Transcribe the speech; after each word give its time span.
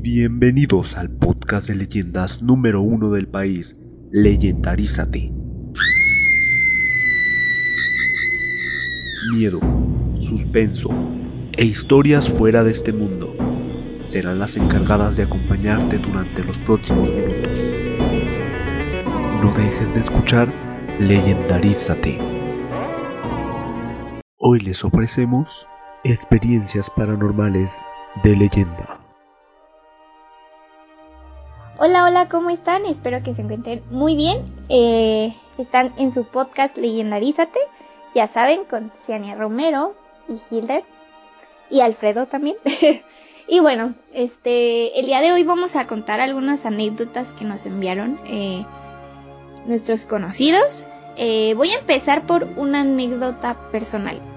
Bienvenidos 0.00 0.96
al 0.98 1.08
podcast 1.08 1.68
de 1.68 1.76
leyendas 1.76 2.42
número 2.42 2.82
uno 2.82 3.10
del 3.12 3.28
país, 3.28 3.78
Leyendarízate. 4.10 5.30
Miedo, 9.36 9.60
suspenso 10.16 10.90
e 11.52 11.64
historias 11.64 12.32
fuera 12.32 12.64
de 12.64 12.72
este 12.72 12.92
mundo 12.92 13.36
serán 14.06 14.40
las 14.40 14.56
encargadas 14.56 15.16
de 15.16 15.22
acompañarte 15.22 15.98
durante 15.98 16.42
los 16.42 16.58
próximos 16.58 17.12
minutos. 17.12 17.60
No 19.40 19.52
dejes 19.56 19.94
de 19.94 20.00
escuchar 20.00 20.52
Leyendarízate. 20.98 22.41
Hoy 24.44 24.58
les 24.58 24.84
ofrecemos 24.84 25.68
experiencias 26.02 26.90
paranormales 26.90 27.80
de 28.24 28.34
leyenda. 28.34 28.98
Hola, 31.78 32.06
hola, 32.06 32.28
¿cómo 32.28 32.50
están? 32.50 32.84
Espero 32.84 33.22
que 33.22 33.34
se 33.34 33.42
encuentren 33.42 33.84
muy 33.92 34.16
bien. 34.16 34.44
Eh, 34.68 35.32
están 35.58 35.92
en 35.96 36.10
su 36.10 36.24
podcast 36.24 36.76
Leyendarízate, 36.76 37.60
ya 38.16 38.26
saben, 38.26 38.64
con 38.64 38.90
Ciania 38.98 39.36
Romero 39.36 39.94
y 40.28 40.40
Hilder 40.50 40.82
y 41.70 41.82
Alfredo 41.82 42.26
también. 42.26 42.56
y 43.46 43.60
bueno, 43.60 43.94
este, 44.12 44.98
el 44.98 45.06
día 45.06 45.20
de 45.20 45.30
hoy 45.30 45.44
vamos 45.44 45.76
a 45.76 45.86
contar 45.86 46.20
algunas 46.20 46.66
anécdotas 46.66 47.32
que 47.32 47.44
nos 47.44 47.64
enviaron 47.64 48.18
eh, 48.26 48.66
nuestros 49.66 50.04
conocidos. 50.04 50.84
Eh, 51.16 51.54
voy 51.56 51.70
a 51.70 51.78
empezar 51.78 52.26
por 52.26 52.42
una 52.56 52.80
anécdota 52.80 53.70
personal. 53.70 54.31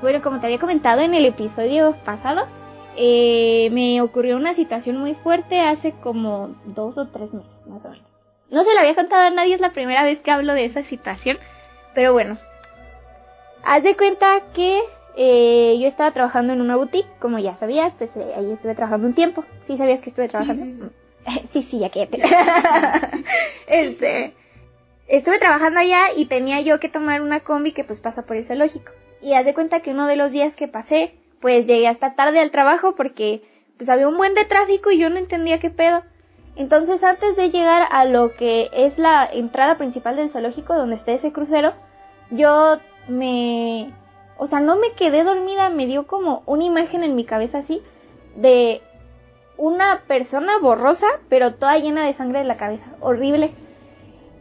Bueno, 0.00 0.22
como 0.22 0.40
te 0.40 0.46
había 0.46 0.58
comentado 0.58 1.00
en 1.02 1.14
el 1.14 1.24
episodio 1.26 1.96
pasado, 2.04 2.46
eh, 2.96 3.70
me 3.72 4.02
ocurrió 4.02 4.36
una 4.36 4.54
situación 4.54 4.98
muy 4.98 5.14
fuerte 5.14 5.60
hace 5.60 5.92
como 5.92 6.54
dos 6.66 6.98
o 6.98 7.06
tres 7.08 7.32
meses 7.32 7.66
más 7.66 7.84
o 7.84 7.90
menos. 7.90 8.10
No 8.50 8.64
se 8.64 8.74
la 8.74 8.80
había 8.80 8.94
contado 8.94 9.22
a 9.22 9.30
nadie, 9.30 9.54
es 9.54 9.60
la 9.60 9.72
primera 9.72 10.02
vez 10.02 10.18
que 10.18 10.30
hablo 10.30 10.54
de 10.54 10.64
esa 10.64 10.82
situación, 10.82 11.38
pero 11.94 12.12
bueno. 12.12 12.36
Haz 13.62 13.84
de 13.84 13.96
cuenta 13.96 14.42
que 14.54 14.80
eh, 15.16 15.78
yo 15.80 15.86
estaba 15.86 16.10
trabajando 16.12 16.52
en 16.52 16.60
una 16.60 16.76
boutique, 16.76 17.08
como 17.20 17.38
ya 17.38 17.54
sabías, 17.54 17.94
pues 17.94 18.16
eh, 18.16 18.24
ahí 18.36 18.50
estuve 18.50 18.74
trabajando 18.74 19.06
un 19.06 19.14
tiempo. 19.14 19.44
¿Sí 19.60 19.76
sabías 19.76 20.00
que 20.00 20.10
estuve 20.10 20.28
trabajando? 20.28 20.90
Sí, 21.50 21.62
sí, 21.62 21.78
ya 21.80 21.90
que 21.90 22.08
este, 23.68 24.34
estuve 25.10 25.38
trabajando 25.38 25.80
allá 25.80 26.04
y 26.16 26.26
tenía 26.26 26.60
yo 26.60 26.80
que 26.80 26.88
tomar 26.88 27.20
una 27.20 27.40
combi 27.40 27.72
que 27.72 27.84
pues 27.84 28.00
pasa 28.00 28.22
por 28.22 28.36
ese 28.36 28.54
lógico. 28.54 28.92
Y 29.20 29.34
haz 29.34 29.44
de 29.44 29.54
cuenta 29.54 29.80
que 29.80 29.90
uno 29.90 30.06
de 30.06 30.16
los 30.16 30.32
días 30.32 30.56
que 30.56 30.68
pasé, 30.68 31.14
pues 31.40 31.66
llegué 31.66 31.88
hasta 31.88 32.14
tarde 32.14 32.40
al 32.40 32.50
trabajo 32.50 32.94
porque 32.94 33.42
pues 33.76 33.90
había 33.90 34.08
un 34.08 34.16
buen 34.16 34.34
de 34.34 34.44
tráfico 34.44 34.90
y 34.90 34.98
yo 34.98 35.10
no 35.10 35.18
entendía 35.18 35.58
qué 35.58 35.70
pedo. 35.70 36.04
Entonces 36.56 37.02
antes 37.04 37.36
de 37.36 37.50
llegar 37.50 37.86
a 37.90 38.04
lo 38.04 38.34
que 38.34 38.70
es 38.72 38.98
la 38.98 39.28
entrada 39.30 39.78
principal 39.78 40.16
del 40.16 40.30
zoológico 40.30 40.74
donde 40.74 40.96
está 40.96 41.12
ese 41.12 41.32
crucero, 41.32 41.74
yo 42.30 42.78
me... 43.08 43.92
O 44.38 44.46
sea, 44.46 44.60
no 44.60 44.76
me 44.76 44.92
quedé 44.92 45.22
dormida, 45.22 45.68
me 45.68 45.86
dio 45.86 46.06
como 46.06 46.42
una 46.46 46.64
imagen 46.64 47.02
en 47.02 47.14
mi 47.14 47.24
cabeza 47.24 47.58
así 47.58 47.82
de 48.36 48.80
una 49.58 50.02
persona 50.06 50.58
borrosa, 50.58 51.06
pero 51.28 51.54
toda 51.54 51.76
llena 51.76 52.06
de 52.06 52.14
sangre 52.14 52.40
en 52.40 52.48
la 52.48 52.56
cabeza, 52.56 52.86
horrible. 53.00 53.52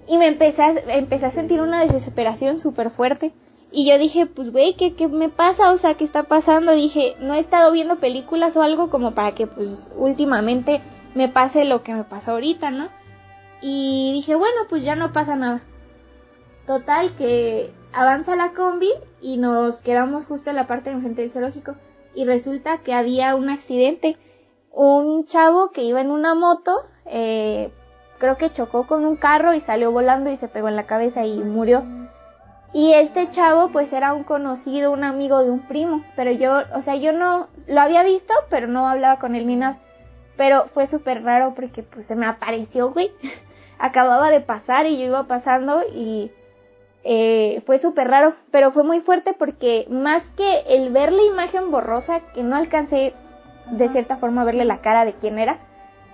Y 0.09 0.17
me 0.17 0.27
empecé 0.27 0.63
a, 0.63 0.73
empecé 0.88 1.27
a 1.27 1.31
sentir 1.31 1.61
una 1.61 1.85
desesperación 1.85 2.57
súper 2.57 2.89
fuerte. 2.89 3.31
Y 3.71 3.88
yo 3.88 3.99
dije, 3.99 4.25
pues 4.25 4.51
güey, 4.51 4.73
¿qué, 4.75 4.95
¿qué 4.95 5.07
me 5.07 5.29
pasa? 5.29 5.71
O 5.71 5.77
sea, 5.77 5.93
¿qué 5.93 6.03
está 6.03 6.23
pasando? 6.23 6.71
Dije, 6.71 7.16
no 7.19 7.35
he 7.35 7.39
estado 7.39 7.71
viendo 7.71 7.99
películas 7.99 8.57
o 8.57 8.63
algo 8.63 8.89
como 8.89 9.11
para 9.11 9.35
que 9.35 9.45
pues 9.45 9.91
últimamente 9.95 10.81
me 11.13 11.29
pase 11.29 11.63
lo 11.63 11.84
que 11.84 11.94
me 11.94 12.03
pasa 12.03 12.31
ahorita, 12.31 12.72
¿no? 12.72 12.89
Y 13.61 14.11
dije, 14.13 14.34
bueno, 14.34 14.61
pues 14.67 14.84
ya 14.84 14.95
no 14.95 15.11
pasa 15.11 15.35
nada. 15.35 15.61
Total 16.66 17.16
que 17.16 17.72
avanza 17.94 18.35
la 18.35 18.53
combi 18.53 18.89
y 19.22 19.38
nos 19.38 19.81
quedamos 19.81 20.25
justo 20.25 20.50
en 20.50 20.55
la 20.55 20.66
parte 20.66 20.89
de 20.89 20.95
enfrente 20.95 21.22
del 21.22 21.29
zoológico. 21.29 21.75
Y 22.16 22.25
resulta 22.25 22.79
que 22.79 22.94
había 22.94 23.35
un 23.35 23.50
accidente. 23.50 24.17
Un 24.72 25.25
chavo 25.25 25.69
que 25.69 25.84
iba 25.84 26.01
en 26.01 26.09
una 26.09 26.34
moto, 26.34 26.72
eh, 27.05 27.72
creo 28.19 28.38
que 28.38 28.52
chocó 28.52 28.85
con 28.85 29.06
un 29.06 29.16
carro 29.16 29.53
y 29.53 29.62
salió 29.62 29.91
volando 29.91 30.30
y 30.30 30.38
se 30.38 30.47
pegó 30.47 30.68
en 30.68 30.75
la 30.75 30.85
cabeza 30.85 31.25
y 31.25 31.40
murió. 31.40 31.84
Y 32.72 32.94
este 32.94 33.31
chavo 33.31 33.69
pues 33.69 33.91
era 33.94 34.13
un 34.13 34.24
conocido, 34.24 34.91
un 34.91 35.03
amigo 35.03 35.44
de 35.44 35.50
un 35.50 35.62
primo, 35.68 36.03
pero 36.16 36.31
yo, 36.31 36.62
o 36.75 36.81
sea, 36.81 36.96
yo 36.96 37.13
no 37.13 37.47
lo 37.68 37.81
había 37.81 38.03
visto, 38.03 38.34
pero 38.50 38.68
no 38.68 38.88
hablaba 38.88 39.19
con 39.19 39.35
él 39.35 39.47
ni 39.47 39.56
nada. 39.56 39.79
Pero 40.38 40.68
fue 40.68 40.85
súper 40.85 41.24
raro 41.24 41.53
porque 41.56 41.81
pues 41.81 42.06
se 42.06 42.16
me 42.16 42.28
apareció, 42.28 42.91
güey. 42.91 43.12
Acababa 43.79 44.29
de 44.29 44.41
pasar 44.41 44.85
y 44.85 45.00
yo 45.00 45.06
iba 45.06 45.28
pasando 45.28 45.81
y 45.94 46.31
eh, 47.03 47.62
fue 47.66 47.79
súper 47.79 48.09
raro, 48.09 48.35
pero 48.52 48.72
fue 48.72 48.84
muy 48.84 49.00
fuerte 49.00 49.34
porque 49.34 49.88
más 49.90 50.29
que 50.31 50.63
el 50.68 50.91
ver 50.91 51.12
la 51.12 51.24
imagen 51.24 51.72
borrosa, 51.72 52.19
que 52.34 52.44
no 52.44 52.56
alcancé 52.56 53.13
de 53.72 53.90
cierta 53.90 54.18
forma 54.18 54.41
a 54.41 54.46
verle 54.46 54.66
la 54.66 54.81
cara 54.81 55.06
de 55.06 55.13
quién 55.13 55.40
era, 55.40 55.59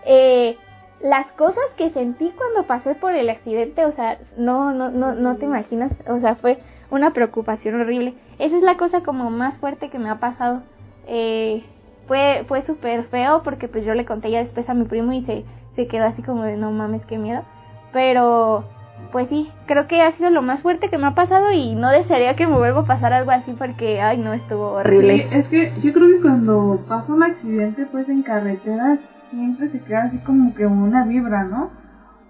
eh, 0.06 0.58
las 1.02 1.32
cosas 1.32 1.64
que 1.78 1.90
sentí 1.90 2.32
cuando 2.32 2.64
pasé 2.68 2.96
por 2.96 3.14
el 3.14 3.30
accidente, 3.30 3.86
o 3.86 3.92
sea, 3.92 4.18
no, 4.38 4.74
no, 4.74 4.90
no, 4.90 5.14
no 5.14 5.36
te 5.36 5.46
imaginas, 5.46 5.94
o 6.08 6.20
sea, 6.20 6.36
fue 6.36 6.60
una 6.90 7.12
preocupación 7.12 7.80
horrible. 7.80 8.14
Esa 8.40 8.58
es 8.58 8.64
la 8.64 8.78
cosa 8.78 9.02
como 9.02 9.30
más 9.30 9.60
fuerte 9.60 9.90
que 9.90 10.00
me 10.00 10.10
ha 10.10 10.20
pasado. 10.20 10.62
Eh, 11.08 11.64
fue, 12.08 12.44
fue 12.48 12.62
súper 12.62 13.04
feo 13.04 13.42
porque 13.44 13.68
pues 13.68 13.86
yo 13.86 13.94
le 13.94 14.06
conté 14.06 14.32
ya 14.32 14.40
después 14.40 14.70
a 14.70 14.74
mi 14.74 14.86
primo 14.86 15.12
y 15.14 15.22
se, 15.22 15.44
se 15.76 15.88
quedó 15.88 16.06
así 16.06 16.22
como 16.22 16.44
de 16.44 16.58
no 16.58 16.72
mames, 16.72 17.06
qué 17.06 17.18
miedo. 17.18 17.44
Pero, 17.92 18.66
pues 19.12 19.30
sí, 19.30 19.52
creo 19.66 19.88
que 19.88 20.02
ha 20.02 20.12
sido 20.12 20.30
lo 20.30 20.42
más 20.42 20.62
fuerte 20.62 20.90
que 20.90 20.98
me 20.98 21.08
ha 21.08 21.16
pasado 21.16 21.52
y 21.52 21.76
no 21.76 21.90
desearía 21.90 22.36
que 22.36 22.48
me 22.48 22.58
vuelva 22.58 22.82
a 22.82 22.86
pasar 22.86 23.14
algo 23.14 23.32
así 23.32 23.54
porque, 23.58 24.02
ay, 24.02 24.18
no, 24.18 24.34
estuvo 24.34 24.72
horrible. 24.72 25.28
Sí, 25.30 25.38
es 25.38 25.48
que 25.48 25.74
yo 25.82 25.94
creo 25.94 26.08
que 26.10 26.22
cuando 26.22 26.80
pasa 26.88 27.14
un 27.14 27.24
accidente 27.24 27.86
pues 27.86 28.10
en 28.10 28.24
carreteras 28.24 29.00
siempre 29.36 29.68
se 29.68 29.84
queda 29.84 30.06
así 30.06 30.18
como 30.20 30.56
que 30.56 30.66
una 30.66 31.04
vibra, 31.04 31.44
¿no? 31.44 31.70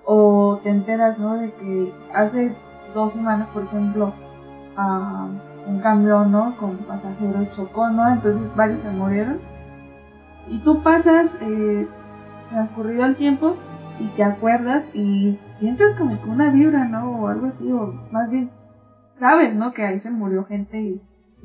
O 0.06 0.60
te 0.64 0.70
enteras, 0.70 1.20
¿no? 1.20 1.38
De 1.38 1.52
que 1.54 1.94
hace 2.14 2.56
dos 2.94 3.14
semanas, 3.14 3.48
por 3.54 3.64
ejemplo, 3.64 4.14
un 5.68 5.80
camión, 5.82 6.32
¿no? 6.32 6.58
Con 6.58 6.78
pasajeros 6.78 7.56
chocó, 7.56 7.90
¿no? 7.90 8.08
Entonces 8.10 8.56
varios 8.56 8.82
se 8.82 8.90
murieron. 8.92 9.40
Y 10.50 10.60
tú 10.60 10.84
pasas, 10.84 11.38
eh, 11.42 11.88
transcurrido 12.50 13.06
el 13.06 13.16
tiempo, 13.16 13.56
y 14.00 14.08
te 14.10 14.24
acuerdas 14.24 14.92
y 14.94 15.34
sientes 15.34 15.96
como 15.96 16.22
que 16.22 16.30
una 16.30 16.52
vibra, 16.52 16.86
¿no? 16.86 17.22
O 17.22 17.28
algo 17.28 17.48
así, 17.48 17.72
o 17.72 17.94
más 18.12 18.30
bien, 18.30 18.50
sabes, 19.14 19.56
¿no? 19.56 19.74
Que 19.74 19.86
ahí 19.86 20.00
se 20.00 20.12
murió 20.12 20.44
gente 20.46 20.80
y, 20.82 21.02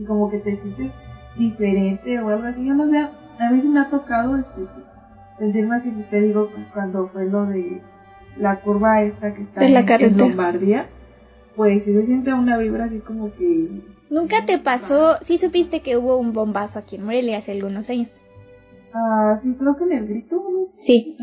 como 0.07 0.31
que 0.31 0.39
te 0.39 0.57
sientes 0.57 0.93
diferente 1.37 2.19
o 2.21 2.29
algo 2.31 2.47
así. 2.47 2.65
Yo 2.65 2.75
no 2.75 2.89
sé, 2.89 2.99
a 2.99 3.51
mí 3.51 3.61
sí 3.61 3.69
me 3.69 3.81
ha 3.81 3.89
tocado 3.89 4.37
este, 4.37 4.63
sentirme 5.41 5.77
así, 5.77 5.91
pues 5.91 6.09
te 6.09 6.21
digo, 6.21 6.51
cuando 6.73 7.09
fue 7.09 7.25
lo 7.25 7.47
de 7.47 7.81
la 8.37 8.61
curva 8.61 9.03
esta 9.03 9.35
que 9.35 9.43
está 9.43 9.65
en, 9.65 10.19
Lombardía, 10.19 10.87
pues 11.57 11.85
sí 11.85 11.95
se 11.95 12.07
siente 12.07 12.33
una 12.33 12.59
vibra 12.59 12.85
así 12.85 13.01
como 13.01 13.33
que... 13.35 13.83
¿Nunca 14.11 14.45
te 14.45 14.59
pasó, 14.59 15.17
sí 15.23 15.39
supiste 15.39 15.81
que 15.81 15.97
hubo 15.97 16.17
un 16.19 16.33
bombazo 16.33 16.79
aquí 16.79 16.97
en 16.97 17.05
Morelia 17.05 17.39
hace 17.39 17.53
algunos 17.53 17.89
años? 17.89 18.21
Ah, 18.93 19.37
sí, 19.41 19.55
creo 19.59 19.77
que 19.77 19.85
en 19.85 19.93
el 19.93 20.07
grito. 20.07 20.37
¿no? 20.37 20.67
Sí. 20.77 21.17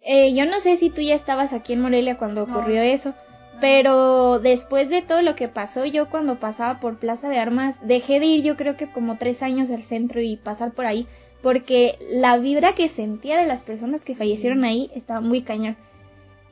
Eh, 0.00 0.34
yo 0.34 0.46
no 0.46 0.58
sé 0.60 0.76
si 0.76 0.88
tú 0.88 1.02
ya 1.02 1.14
estabas 1.14 1.52
aquí 1.52 1.74
en 1.74 1.82
Morelia 1.82 2.16
cuando 2.16 2.44
ocurrió 2.44 2.80
eso, 2.80 3.14
pero 3.60 4.38
después 4.38 4.88
de 4.88 5.02
todo 5.02 5.22
lo 5.22 5.36
que 5.36 5.48
pasó, 5.48 5.84
yo 5.84 6.08
cuando 6.10 6.40
pasaba 6.40 6.80
por 6.80 6.98
Plaza 6.98 7.28
de 7.28 7.38
Armas, 7.38 7.76
dejé 7.82 8.18
de 8.20 8.26
ir 8.26 8.42
yo 8.42 8.56
creo 8.56 8.76
que 8.76 8.90
como 8.90 9.18
tres 9.18 9.42
años 9.42 9.70
al 9.70 9.82
centro 9.82 10.20
y 10.20 10.36
pasar 10.36 10.72
por 10.72 10.86
ahí, 10.86 11.06
porque 11.42 11.98
la 12.10 12.38
vibra 12.38 12.74
que 12.74 12.88
sentía 12.88 13.38
de 13.38 13.46
las 13.46 13.64
personas 13.64 14.02
que 14.02 14.14
fallecieron 14.14 14.64
ahí 14.64 14.90
estaba 14.94 15.20
muy 15.20 15.42
cañón. 15.42 15.76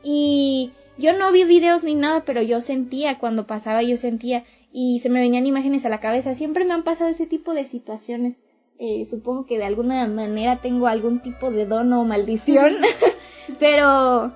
Y 0.02 0.72
yo 0.98 1.16
no 1.16 1.32
vi 1.32 1.44
videos 1.44 1.84
ni 1.84 1.94
nada, 1.94 2.24
pero 2.24 2.42
yo 2.42 2.60
sentía 2.60 3.18
cuando 3.18 3.46
pasaba, 3.46 3.82
yo 3.82 3.96
sentía 3.96 4.44
y 4.72 4.98
se 5.00 5.08
me 5.08 5.20
venían 5.20 5.46
imágenes 5.46 5.84
a 5.84 5.88
la 5.88 6.00
cabeza. 6.00 6.34
Siempre 6.34 6.64
me 6.64 6.74
han 6.74 6.84
pasado 6.84 7.10
ese 7.10 7.26
tipo 7.26 7.54
de 7.54 7.66
situaciones. 7.66 8.36
Eh, 8.78 9.04
supongo 9.04 9.46
que 9.46 9.58
de 9.58 9.64
alguna 9.64 10.06
manera 10.06 10.60
tengo 10.60 10.86
algún 10.86 11.20
tipo 11.20 11.50
de 11.50 11.66
don 11.66 11.92
o 11.92 12.04
maldición, 12.04 12.76
pero 13.58 14.32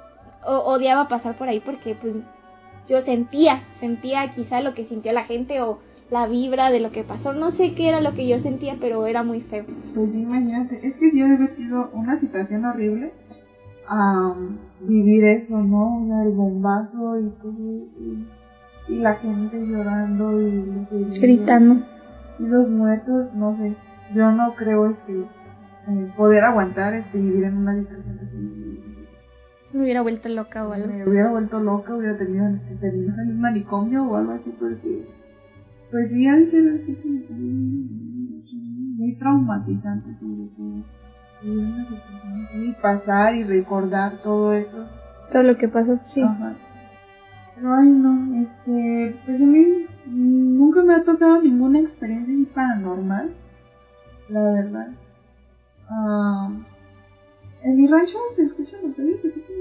odiaba 0.46 1.08
pasar 1.08 1.36
por 1.36 1.48
ahí 1.48 1.60
porque 1.60 1.94
pues 1.94 2.16
yo 2.88 3.00
sentía, 3.00 3.62
sentía 3.74 4.30
quizá 4.30 4.60
lo 4.60 4.74
que 4.74 4.84
sintió 4.84 5.12
la 5.12 5.24
gente 5.24 5.60
o 5.60 5.78
la 6.10 6.26
vibra 6.26 6.70
de 6.70 6.80
lo 6.80 6.90
que 6.90 7.04
pasó. 7.04 7.32
No 7.32 7.50
sé 7.50 7.74
qué 7.74 7.88
era 7.88 8.00
lo 8.00 8.14
que 8.14 8.28
yo 8.28 8.38
sentía, 8.40 8.76
pero 8.80 9.06
era 9.06 9.22
muy 9.22 9.40
feo. 9.40 9.64
Pues 9.94 10.14
imagínate, 10.14 10.86
es 10.86 10.96
que 10.96 11.10
sí 11.10 11.20
debe 11.20 11.36
haber 11.36 11.48
sido 11.48 11.90
una 11.92 12.16
situación 12.16 12.64
horrible 12.64 13.12
vivir 14.80 15.24
eso, 15.24 15.58
¿no? 15.60 16.22
el 16.22 16.32
bombazo 16.32 17.18
y 17.18 17.28
todo. 17.42 17.86
y 18.88 18.96
la 18.96 19.14
gente 19.14 19.64
llorando 19.66 20.40
y 20.40 20.64
Gritando. 21.20 21.84
y 22.38 22.42
los 22.42 22.68
muertos, 22.68 23.34
no 23.34 23.56
sé, 23.56 23.74
yo 24.14 24.30
no 24.30 24.54
creo 24.54 24.90
este 24.90 25.20
eh, 25.20 26.12
poder 26.16 26.44
aguantar 26.44 26.94
este 26.94 27.18
vivir 27.18 27.44
en 27.44 27.56
una 27.58 27.74
situación 27.76 28.18
así. 28.22 28.63
Me 29.74 29.82
hubiera 29.82 30.02
vuelto 30.02 30.28
loca 30.28 30.68
o 30.68 30.72
algo. 30.72 30.86
Me 30.86 31.04
hubiera 31.04 31.30
vuelto 31.30 31.58
loca, 31.58 31.96
hubiera 31.96 32.16
tenido 32.16 32.46
en 32.46 32.60
un 32.80 33.40
manicomio 33.40 34.04
o 34.04 34.14
algo 34.14 34.30
así 34.30 34.54
porque 34.56 35.04
pues 35.90 36.12
sí 36.12 36.28
ha 36.28 36.36
de 36.36 36.46
ser 36.46 36.68
así 36.76 36.94
como 36.94 37.14
muy, 37.28 38.94
muy 38.96 39.16
traumatizante 39.16 40.14
sobre 40.14 40.48
todo. 40.56 40.84
Y 41.42 42.72
pasar 42.80 43.34
y 43.34 43.42
recordar 43.42 44.22
todo 44.22 44.54
eso. 44.54 44.86
Todo 45.32 45.42
lo 45.42 45.58
que 45.58 45.66
pasó, 45.66 45.98
sí. 46.06 46.22
Ajá. 46.22 46.54
Pero 47.56 47.74
ay 47.74 47.88
no, 47.88 48.40
este, 48.42 49.16
pues 49.26 49.42
a 49.42 49.44
mí 49.44 49.86
nunca 50.06 50.84
me 50.84 50.94
ha 50.94 51.02
tocado 51.02 51.42
ninguna 51.42 51.80
experiencia 51.80 52.32
así 52.32 52.44
paranormal, 52.44 53.34
la 54.28 54.40
verdad. 54.40 54.88
Ah, 55.88 56.48
en 57.64 57.80
mi 57.80 57.86
rancho 57.86 58.18
se 58.36 58.42
escuchan 58.42 58.82
los 58.82 58.94
como 58.94 59.06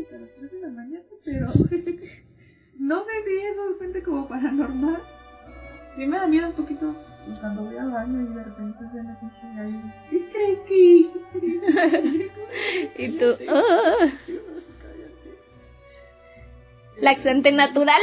que 0.09 0.15
a 0.15 0.19
las 0.19 0.29
3 0.35 0.51
de 0.51 0.59
la 0.59 0.67
mañana, 0.69 1.05
pero 1.23 1.47
no 2.79 3.01
sé 3.03 3.11
si 3.25 3.37
eso 3.37 3.77
cuenta 3.77 4.03
como 4.03 4.27
paranormal. 4.27 5.01
Sí 5.95 6.05
me 6.05 6.17
da 6.17 6.27
miedo 6.27 6.47
un 6.47 6.53
poquito 6.53 6.93
cuando 7.39 7.63
voy 7.63 7.77
al 7.77 7.91
baño 7.91 8.21
y 8.21 8.25
de 8.33 8.43
repente 8.43 8.79
se 8.91 9.01
me 9.01 9.15
pinche 9.15 9.47
gallo. 9.55 9.79
¿Qué 10.09 10.29
crees 10.31 10.59
que? 10.67 11.09
Y 13.03 13.17
tú, 13.17 13.25
¡ah! 13.49 14.09
Laxante 16.97 17.51
natural. 17.51 18.01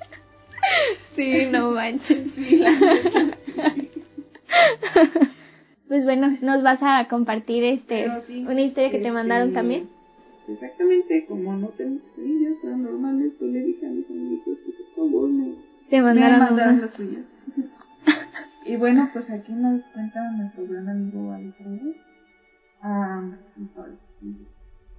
sí, 1.14 1.46
no 1.50 1.70
manches. 1.72 2.32
Sí, 2.32 2.56
la 2.56 2.72
sí. 2.72 3.90
Pues 5.90 6.04
bueno, 6.04 6.38
nos 6.40 6.62
vas 6.62 6.84
a 6.84 7.08
compartir 7.08 7.64
este 7.64 8.08
sí, 8.22 8.46
una 8.46 8.60
historia 8.60 8.90
que 8.90 8.98
te 8.98 9.08
este, 9.08 9.10
mandaron 9.10 9.52
también. 9.52 9.88
Exactamente, 10.46 11.26
como 11.26 11.56
no 11.56 11.66
tengo 11.70 11.96
experiencias 11.96 12.58
paranormales, 12.62 13.32
pues 13.36 13.50
le 13.50 13.64
dije 13.64 13.86
a 13.88 13.90
mis 13.90 14.08
amiguitos 14.08 14.58
que 14.58 14.70
por 14.70 14.94
favor 14.94 15.28
me, 15.30 15.52
Te 15.88 16.00
me 16.00 16.14
mandaron 16.14 16.80
las 16.80 16.92
suyas. 16.92 17.24
y 18.66 18.76
bueno, 18.76 19.10
pues 19.12 19.30
aquí 19.30 19.50
nos 19.50 19.82
cuenta 19.88 20.30
nuestro 20.30 20.64
gran 20.68 20.88
amigo 20.88 21.32
Alfredo 21.32 21.92
ah, 22.82 23.28
historia. 23.60 23.98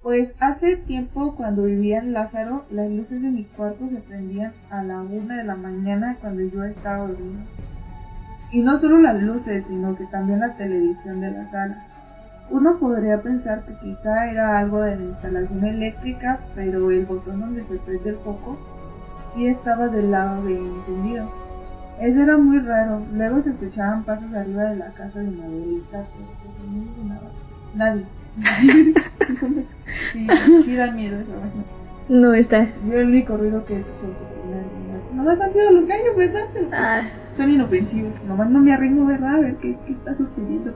Pues 0.04 0.36
hace 0.42 0.76
tiempo 0.76 1.36
cuando 1.38 1.64
vivía 1.64 2.00
en 2.00 2.12
Lázaro, 2.12 2.66
las 2.70 2.92
luces 2.92 3.22
de 3.22 3.30
mi 3.30 3.46
cuarto 3.46 3.88
se 3.88 4.02
prendían 4.02 4.52
a 4.70 4.84
la 4.84 5.00
una 5.00 5.38
de 5.38 5.46
la 5.46 5.56
mañana 5.56 6.18
cuando 6.20 6.42
yo 6.54 6.66
estaba 6.66 7.08
dormido. 7.08 7.46
Y 8.51 8.59
no 8.59 8.77
solo 8.77 9.00
las 9.00 9.21
luces, 9.21 9.65
sino 9.68 9.95
que 9.95 10.06
también 10.06 10.42
la 10.42 10.56
televisión 10.56 11.21
de 11.21 11.31
la 11.31 11.50
sala. 11.50 11.86
Uno 12.50 12.77
podría 12.80 13.21
pensar 13.21 13.63
que 13.63 13.74
quizá 13.75 14.30
era 14.30 14.59
algo 14.59 14.81
de 14.81 14.98
la 14.98 15.03
instalación 15.03 15.63
eléctrica, 15.63 16.39
pero 16.53 16.92
el 16.92 17.06
botón 17.06 17.39
donde 17.39 17.63
se 17.63 17.77
prende 17.77 18.09
el 18.09 18.18
foco 18.18 18.57
sí 19.33 19.48
estaba 19.48 19.88
del 19.88 20.12
lado 20.12 20.44
de 20.44 20.57
encendido. 20.57 21.30
Eso 22.01 22.21
era 22.21 22.38
muy 22.38 22.59
raro. 22.59 23.01
Luego 23.13 23.42
se 23.42 23.51
escuchaban 23.51 24.03
pasos 24.03 24.33
arriba 24.33 24.63
de 24.63 24.75
la 24.75 24.88
casa 24.88 25.19
de 25.19 25.27
mi 25.27 25.42
abuelita, 25.42 26.04
pero 26.13 26.27
pues 26.42 27.07
no. 27.07 27.19
Nadie. 27.74 28.06
sí, 30.12 30.27
sí 30.63 30.75
da 30.75 30.92
miedo 30.92 31.19
eso. 31.19 31.31
No 32.09 32.33
está. 32.33 32.68
Yo 32.86 33.00
el 33.00 33.07
único 33.07 33.38
ruido 33.38 33.63
que 33.65 33.80
escucho 33.80 34.07
pues, 34.07 35.15
nomás 35.15 35.39
han 35.39 35.54
sido 35.54 35.71
los 35.71 35.86
gallos, 35.86 36.18
¿verdad? 36.18 36.45
Ah, 36.74 37.01
son 37.42 37.52
inofensivos. 37.52 38.24
Nomás 38.24 38.50
no 38.50 38.60
me 38.60 38.72
arrimo, 38.74 39.06
¿verdad? 39.06 39.36
A 39.36 39.40
ver 39.40 39.56
qué, 39.58 39.76
qué 39.86 39.94
está 39.94 40.16
sucediendo. 40.16 40.74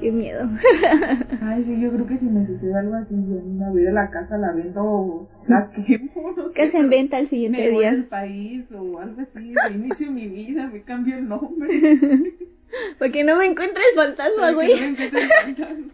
qué 0.00 0.12
miedo. 0.12 0.48
Ay, 1.42 1.64
sí, 1.64 1.80
yo 1.80 1.90
creo 1.92 2.06
que 2.06 2.18
si 2.18 2.26
me 2.26 2.46
sucede 2.46 2.78
algo 2.78 2.94
así, 2.94 3.14
yo 3.14 3.42
me 3.42 3.70
voy 3.70 3.82
de 3.82 3.92
la 3.92 4.10
casa, 4.10 4.38
la 4.38 4.52
vendo 4.52 5.28
la 5.48 5.70
quemo. 5.70 6.10
No 6.36 6.48
sé, 6.48 6.52
Casa 6.54 6.78
en 6.78 6.88
pero 6.88 6.90
venta 6.90 7.16
al 7.16 7.26
siguiente 7.26 7.58
Me 7.58 7.70
voy 7.70 7.80
día. 7.80 7.90
del 7.92 8.04
país 8.04 8.64
o 8.72 8.98
algo 9.00 9.20
así, 9.20 9.52
reinicio 9.68 10.10
mi 10.10 10.28
vida, 10.28 10.68
me 10.72 10.82
cambio 10.82 11.16
el 11.16 11.28
nombre. 11.28 11.68
Porque 12.98 13.22
no 13.24 13.36
me 13.36 13.46
encuentra 13.46 13.82
el 13.90 13.96
fantasma, 13.96 14.48
que 14.48 14.54
güey. 14.54 14.68
no 14.74 14.80
me 14.80 14.86
encuentre 14.88 15.20
el 15.22 15.28
fantasma. 15.28 15.92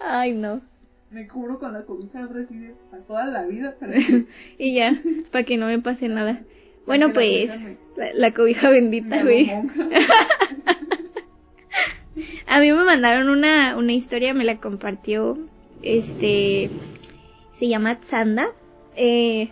Ay, 0.00 0.32
no. 0.34 0.60
Me 1.10 1.26
cubro 1.28 1.58
con 1.58 1.72
la 1.72 1.82
cobija 1.82 2.20
ahora 2.24 2.44
sí 2.44 2.58
de 2.58 2.74
para 2.90 3.02
toda 3.04 3.26
la 3.26 3.44
vida 3.44 3.74
que 3.78 4.26
Y 4.58 4.74
ya, 4.74 4.92
para 5.30 5.44
que 5.44 5.56
no 5.56 5.66
me 5.66 5.78
pase 5.78 6.08
nada. 6.08 6.40
Bueno, 6.86 7.12
pues, 7.12 7.52
la, 7.96 8.12
la 8.14 8.32
cobija 8.32 8.70
bendita, 8.70 9.22
güey. 9.22 9.50
A 12.46 12.60
mí 12.60 12.72
me 12.72 12.84
mandaron 12.84 13.28
una, 13.28 13.76
una 13.76 13.92
historia, 13.92 14.32
me 14.32 14.44
la 14.44 14.58
compartió, 14.58 15.38
este, 15.82 16.70
se 17.52 17.68
llama 17.68 18.00
Tsanda. 18.00 18.52
Eh, 18.96 19.48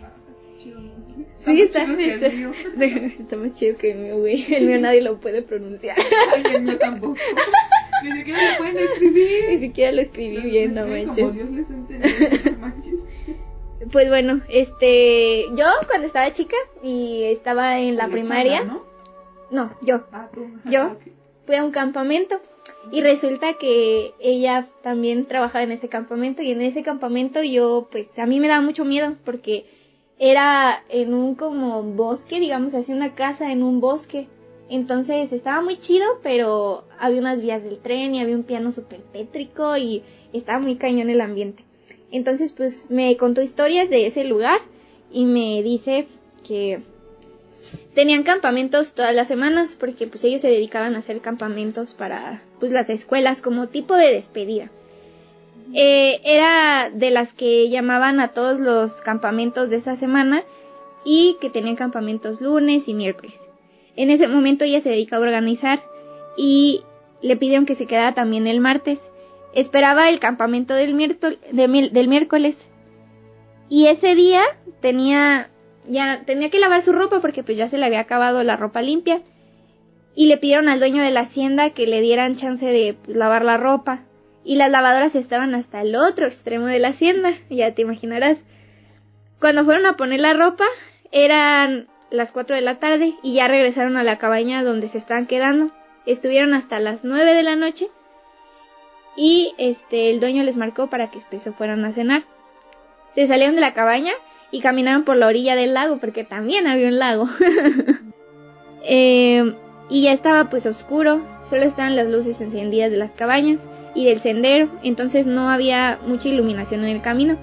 sí, 1.35 1.61
Está 1.61 1.85
chido 1.85 2.51
está, 3.19 3.35
más 3.35 3.51
chido 3.53 3.77
que 3.77 3.91
el 3.91 3.99
mío, 3.99 4.17
güey. 4.17 4.43
El 4.53 4.65
mío 4.65 4.79
nadie 4.79 5.01
lo 5.01 5.19
puede 5.19 5.43
pronunciar. 5.43 5.95
Ay, 6.33 6.43
el 6.55 6.63
mío 6.63 6.79
tampoco. 6.79 7.15
Ni 8.03 8.11
siquiera 8.17 8.39
lo 8.51 8.57
pueden 8.57 8.77
escribir. 8.77 9.45
Ni 9.49 9.57
siquiera 9.57 9.91
lo 9.91 10.01
escribí 10.01 10.41
bien, 10.41 10.73
no 10.73 10.87
manches. 10.87 11.25
Como 11.25 11.31
Dios 11.31 11.49
les 11.51 11.69
entendió, 11.69 12.51
no 12.51 12.57
manches. 12.57 12.93
Pues 13.91 14.09
bueno, 14.09 14.41
este, 14.49 15.45
yo 15.55 15.65
cuando 15.87 16.07
estaba 16.07 16.31
chica 16.31 16.55
y 16.83 17.23
estaba 17.23 17.79
en 17.79 17.97
la 17.97 18.07
primaria, 18.07 18.63
¿no? 18.63 18.83
no, 19.51 19.71
yo, 19.81 20.03
Ah. 20.11 20.29
Yo. 20.65 20.97
Fui 21.45 21.55
a 21.55 21.63
un 21.63 21.69
campamento 21.69 22.41
y 22.91 23.01
resulta 23.01 23.53
que 23.53 24.15
ella 24.19 24.67
también 24.81 25.25
trabajaba 25.25 25.63
en 25.63 25.71
ese 25.71 25.89
campamento 25.89 26.41
y 26.41 26.51
en 26.51 26.61
ese 26.61 26.81
campamento 26.81 27.43
yo 27.43 27.87
pues 27.91 28.17
a 28.17 28.25
mí 28.25 28.39
me 28.39 28.47
daba 28.47 28.61
mucho 28.61 28.83
miedo 28.83 29.15
porque 29.23 29.67
era 30.17 30.83
en 30.89 31.13
un 31.13 31.35
como 31.35 31.83
bosque, 31.83 32.39
digamos 32.39 32.73
así 32.73 32.93
una 32.93 33.13
casa 33.13 33.51
en 33.51 33.61
un 33.61 33.79
bosque. 33.79 34.27
Entonces 34.69 35.31
estaba 35.31 35.61
muy 35.61 35.77
chido, 35.77 36.05
pero 36.23 36.85
había 36.97 37.19
unas 37.19 37.41
vías 37.41 37.63
del 37.63 37.77
tren 37.77 38.15
y 38.15 38.21
había 38.21 38.35
un 38.35 38.43
piano 38.43 38.71
súper 38.71 39.01
tétrico 39.01 39.77
y 39.77 40.01
estaba 40.33 40.57
muy 40.59 40.75
cañón 40.75 41.09
el 41.11 41.21
ambiente. 41.21 41.63
Entonces 42.11 42.51
pues 42.51 42.89
me 42.89 43.15
contó 43.17 43.41
historias 43.41 43.89
de 43.89 44.07
ese 44.07 44.23
lugar 44.23 44.59
y 45.11 45.25
me 45.25 45.61
dice 45.63 46.07
que 46.47 46.81
tenían 47.93 48.23
campamentos 48.23 48.93
todas 48.93 49.15
las 49.15 49.27
semanas 49.27 49.75
porque 49.79 50.07
pues 50.07 50.23
ellos 50.23 50.41
se 50.41 50.49
dedicaban 50.49 50.95
a 50.95 50.99
hacer 50.99 51.21
campamentos 51.21 51.93
para 51.93 52.43
pues 52.59 52.71
las 52.71 52.89
escuelas 52.89 53.41
como 53.41 53.67
tipo 53.67 53.95
de 53.95 54.13
despedida. 54.13 54.69
Eh, 55.73 56.21
era 56.23 56.91
de 56.93 57.09
las 57.09 57.33
que 57.33 57.69
llamaban 57.69 58.19
a 58.19 58.29
todos 58.29 58.59
los 58.59 59.01
campamentos 59.01 59.69
de 59.69 59.77
esa 59.77 59.97
semana 59.97 60.43
y 61.03 61.37
que 61.41 61.49
tenían 61.49 61.75
campamentos 61.75 62.41
lunes 62.41 62.87
y 62.87 62.93
miércoles. 62.93 63.35
En 63.95 64.09
ese 64.09 64.27
momento 64.27 64.65
ella 64.65 64.81
se 64.81 64.89
dedicaba 64.89 65.25
a 65.25 65.27
organizar 65.27 65.81
y 66.37 66.83
le 67.21 67.37
pidieron 67.37 67.65
que 67.65 67.75
se 67.75 67.85
quedara 67.85 68.13
también 68.13 68.47
el 68.47 68.59
martes. 68.59 68.99
Esperaba 69.55 70.09
el 70.09 70.19
campamento 70.19 70.73
del, 70.73 70.95
del 71.51 72.07
miércoles 72.07 72.57
y 73.69 73.87
ese 73.87 74.13
día 74.13 74.41
tenía 74.81 75.49
ya 75.87 76.23
tenía 76.25 76.49
que 76.49 76.59
lavar 76.59 76.81
su 76.81 76.91
ropa 76.91 77.19
porque 77.19 77.43
pues 77.43 77.57
ya 77.57 77.67
se 77.67 77.77
le 77.77 77.85
había 77.85 77.99
acabado 77.99 78.43
la 78.43 78.57
ropa 78.57 78.81
limpia 78.81 79.21
y 80.15 80.27
le 80.27 80.37
pidieron 80.37 80.69
al 80.69 80.79
dueño 80.79 81.03
de 81.03 81.11
la 81.11 81.21
hacienda 81.21 81.71
que 81.71 81.87
le 81.87 82.01
dieran 82.01 82.35
chance 82.35 82.65
de 82.65 82.95
pues, 83.03 83.17
lavar 83.17 83.43
la 83.43 83.57
ropa 83.57 84.03
y 84.43 84.55
las 84.55 84.71
lavadoras 84.71 85.15
estaban 85.15 85.55
hasta 85.55 85.81
el 85.81 85.95
otro 85.95 86.27
extremo 86.27 86.67
de 86.67 86.79
la 86.79 86.89
hacienda, 86.89 87.33
ya 87.49 87.73
te 87.73 87.81
imaginarás. 87.81 88.43
Cuando 89.39 89.65
fueron 89.65 89.85
a 89.87 89.97
poner 89.97 90.19
la 90.19 90.33
ropa 90.33 90.65
eran 91.11 91.87
las 92.11 92.31
4 92.31 92.55
de 92.55 92.61
la 92.61 92.79
tarde 92.79 93.15
y 93.23 93.33
ya 93.33 93.47
regresaron 93.47 93.97
a 93.97 94.03
la 94.03 94.17
cabaña 94.17 94.63
donde 94.63 94.87
se 94.87 94.97
estaban 94.97 95.25
quedando. 95.25 95.71
Estuvieron 96.05 96.53
hasta 96.53 96.79
las 96.79 97.03
9 97.03 97.33
de 97.33 97.43
la 97.43 97.55
noche 97.55 97.89
y 99.15 99.53
este 99.57 100.11
el 100.11 100.19
dueño 100.19 100.43
les 100.43 100.57
marcó 100.57 100.87
para 100.87 101.09
que 101.09 101.19
pues, 101.29 101.41
se 101.41 101.51
fueran 101.51 101.85
a 101.85 101.91
cenar. 101.91 102.23
Se 103.13 103.27
salieron 103.27 103.55
de 103.55 103.61
la 103.61 103.73
cabaña 103.73 104.11
y 104.51 104.61
caminaron 104.61 105.03
por 105.03 105.17
la 105.17 105.27
orilla 105.27 105.55
del 105.55 105.73
lago 105.73 105.97
porque 105.99 106.23
también 106.23 106.67
había 106.67 106.87
un 106.87 106.99
lago. 106.99 107.27
Eh, 108.87 109.55
y 109.89 110.03
ya 110.03 110.13
estaba 110.13 110.47
pues 110.47 110.67
oscuro, 110.67 111.19
solo 111.43 111.63
estaban 111.63 111.95
las 111.95 112.07
luces 112.07 112.39
encendidas 112.39 112.91
de 112.91 112.97
las 112.97 113.09
cabañas 113.11 113.59
y 113.95 114.05
del 114.05 114.19
sendero, 114.19 114.69
entonces 114.83 115.25
no 115.25 115.49
había 115.49 115.97
mucha 116.05 116.29
iluminación 116.29 116.83
en 116.83 116.89
el 116.95 117.01
camino. 117.01 117.37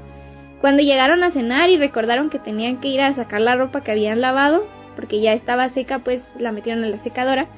Cuando 0.60 0.82
llegaron 0.82 1.24
a 1.24 1.32
cenar 1.32 1.70
y 1.70 1.78
recordaron 1.78 2.30
que 2.30 2.38
tenían 2.38 2.80
que 2.80 2.88
ir 2.88 3.00
a 3.00 3.14
sacar 3.14 3.40
la 3.40 3.56
ropa 3.56 3.80
que 3.80 3.90
habían 3.90 4.20
lavado, 4.20 4.64
porque 4.94 5.20
ya 5.20 5.32
estaba 5.32 5.68
seca, 5.68 5.98
pues 5.98 6.32
la 6.38 6.52
metieron 6.52 6.84
en 6.84 6.92
la 6.92 6.98
secadora, 6.98 7.48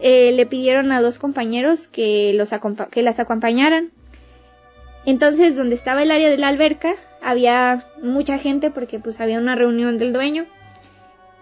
eh, 0.00 0.32
le 0.32 0.46
pidieron 0.46 0.92
a 0.92 1.00
dos 1.00 1.18
compañeros 1.18 1.88
que, 1.88 2.32
los 2.34 2.52
que 2.90 3.02
las 3.02 3.18
acompañaran. 3.18 3.92
Entonces, 5.04 5.56
donde 5.56 5.74
estaba 5.74 6.02
el 6.02 6.10
área 6.10 6.28
de 6.28 6.38
la 6.38 6.48
alberca, 6.48 6.94
había 7.22 7.84
mucha 8.02 8.38
gente 8.38 8.70
porque 8.70 8.98
pues 8.98 9.20
había 9.20 9.38
una 9.38 9.54
reunión 9.54 9.98
del 9.98 10.12
dueño 10.12 10.46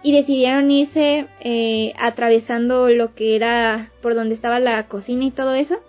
y 0.03 0.11
decidieron 0.11 0.69
irse 0.69 1.27
eh, 1.39 1.93
atravesando 1.97 2.89
lo 2.89 3.15
que 3.15 3.35
era 3.35 3.91
por 4.01 4.13
donde 4.13 4.35
estaba 4.35 4.59
la 4.59 4.87
cocina 4.87 5.25
y 5.25 5.31
todo 5.31 5.55
eso 5.55 5.81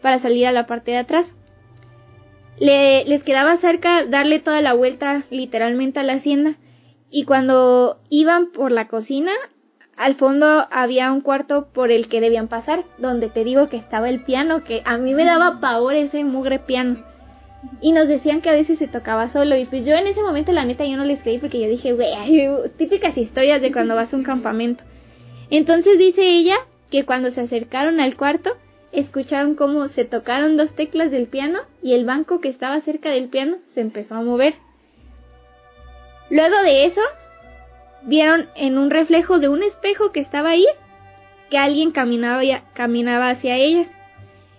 para 0.00 0.20
salir 0.20 0.46
a 0.46 0.52
la 0.52 0.66
parte 0.66 0.92
de 0.92 0.98
atrás. 0.98 1.34
Le, 2.58 3.04
les 3.04 3.24
quedaba 3.24 3.56
cerca 3.56 4.06
darle 4.06 4.38
toda 4.38 4.60
la 4.60 4.72
vuelta 4.72 5.24
literalmente 5.30 5.98
a 5.98 6.04
la 6.04 6.14
hacienda 6.14 6.54
y 7.10 7.24
cuando 7.24 8.00
iban 8.08 8.52
por 8.52 8.70
la 8.70 8.88
cocina 8.88 9.32
al 9.96 10.14
fondo 10.14 10.66
había 10.70 11.10
un 11.10 11.22
cuarto 11.22 11.68
por 11.72 11.90
el 11.90 12.08
que 12.08 12.20
debían 12.20 12.48
pasar, 12.48 12.84
donde 12.98 13.28
te 13.28 13.44
digo 13.44 13.68
que 13.68 13.78
estaba 13.78 14.10
el 14.10 14.22
piano, 14.22 14.62
que 14.62 14.82
a 14.84 14.98
mí 14.98 15.14
me 15.14 15.24
daba 15.24 15.58
pavor 15.60 15.94
ese 15.94 16.22
mugre 16.24 16.58
piano. 16.58 17.02
Y 17.80 17.92
nos 17.92 18.06
decían 18.06 18.42
que 18.42 18.50
a 18.50 18.52
veces 18.52 18.78
se 18.78 18.88
tocaba 18.88 19.28
solo. 19.28 19.56
Y 19.56 19.64
pues 19.64 19.86
yo 19.86 19.94
en 19.94 20.06
ese 20.06 20.22
momento, 20.22 20.52
la 20.52 20.64
neta, 20.64 20.84
yo 20.84 20.96
no 20.96 21.04
les 21.04 21.22
creí 21.22 21.38
porque 21.38 21.60
yo 21.60 21.68
dije, 21.68 21.94
güey, 21.94 22.10
típicas 22.76 23.16
historias 23.16 23.60
de 23.60 23.72
cuando 23.72 23.94
vas 23.94 24.12
a 24.12 24.16
un 24.16 24.22
campamento. 24.22 24.84
Entonces 25.50 25.98
dice 25.98 26.22
ella 26.22 26.56
que 26.90 27.04
cuando 27.04 27.30
se 27.30 27.40
acercaron 27.40 27.98
al 27.98 28.16
cuarto, 28.16 28.56
escucharon 28.92 29.54
cómo 29.54 29.88
se 29.88 30.04
tocaron 30.04 30.56
dos 30.56 30.74
teclas 30.74 31.10
del 31.10 31.26
piano 31.26 31.60
y 31.82 31.94
el 31.94 32.04
banco 32.04 32.40
que 32.40 32.48
estaba 32.48 32.80
cerca 32.80 33.10
del 33.10 33.28
piano 33.28 33.56
se 33.64 33.80
empezó 33.80 34.14
a 34.14 34.22
mover. 34.22 34.56
Luego 36.30 36.56
de 36.62 36.86
eso, 36.86 37.00
vieron 38.02 38.48
en 38.56 38.78
un 38.78 38.90
reflejo 38.90 39.38
de 39.38 39.48
un 39.48 39.62
espejo 39.62 40.12
que 40.12 40.20
estaba 40.20 40.50
ahí 40.50 40.66
que 41.50 41.58
alguien 41.58 41.92
caminaba, 41.92 42.42
caminaba 42.72 43.30
hacia 43.30 43.56
ellas. 43.56 43.88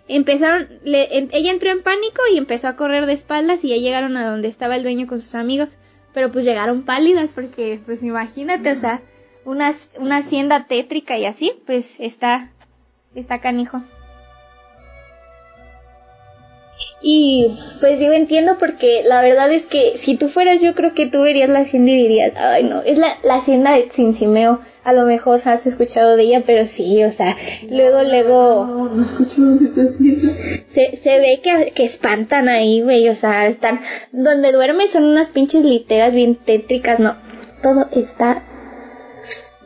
Empezaron, 0.07 0.69
ella 0.85 1.51
entró 1.51 1.69
en 1.69 1.83
pánico 1.83 2.21
y 2.31 2.37
empezó 2.37 2.67
a 2.69 2.75
correr 2.75 3.05
de 3.05 3.13
espaldas 3.13 3.63
y 3.63 3.69
ya 3.69 3.75
llegaron 3.75 4.15
a 4.15 4.29
donde 4.29 4.47
estaba 4.47 4.77
el 4.77 4.83
dueño 4.83 5.05
con 5.05 5.19
sus 5.19 5.35
amigos. 5.35 5.77
Pero 6.13 6.31
pues 6.31 6.45
llegaron 6.45 6.83
pálidas 6.83 7.33
porque, 7.33 7.79
pues 7.85 8.01
imagínate, 8.03 8.71
o 8.71 8.75
sea, 8.75 9.01
una, 9.43 9.73
una 9.99 10.17
hacienda 10.17 10.65
tétrica 10.65 11.17
y 11.17 11.25
así, 11.25 11.53
pues 11.65 11.95
está, 11.99 12.51
está 13.15 13.39
canijo. 13.39 13.83
Y 17.01 17.51
pues 17.79 17.99
yo 17.99 18.11
entiendo 18.11 18.57
porque 18.57 19.01
la 19.03 19.21
verdad 19.21 19.51
es 19.51 19.65
que 19.65 19.97
si 19.97 20.17
tú 20.17 20.29
fueras 20.29 20.61
yo 20.61 20.73
creo 20.75 20.93
que 20.93 21.05
tú 21.05 21.21
verías 21.21 21.49
la 21.49 21.59
hacienda 21.59 21.91
y 21.91 21.97
dirías, 21.97 22.33
ay 22.37 22.63
no, 22.63 22.81
es 22.81 22.97
la, 22.97 23.07
la 23.23 23.35
hacienda 23.35 23.73
de 23.73 23.89
Cincimeo, 23.89 24.59
a 24.83 24.93
lo 24.93 25.05
mejor 25.05 25.41
has 25.45 25.65
escuchado 25.65 26.15
de 26.15 26.23
ella, 26.23 26.43
pero 26.45 26.65
sí, 26.67 27.03
o 27.03 27.11
sea, 27.11 27.37
luego, 27.69 28.03
luego... 28.03 28.65
No, 28.65 29.05
no 29.37 29.55
esa. 29.55 30.29
Se, 30.67 30.97
se 30.97 31.19
ve 31.19 31.39
que, 31.43 31.71
que 31.71 31.83
espantan 31.83 32.49
ahí, 32.49 32.81
güey, 32.81 33.07
o 33.09 33.15
sea, 33.15 33.47
están... 33.47 33.81
Donde 34.11 34.51
duermes 34.51 34.91
son 34.91 35.03
unas 35.03 35.29
pinches 35.29 35.63
literas 35.63 36.15
bien 36.15 36.35
tétricas, 36.35 36.99
no, 36.99 37.15
todo 37.61 37.87
está 37.91 38.43